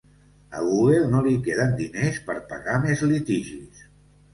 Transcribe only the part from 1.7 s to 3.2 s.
diners per pagar més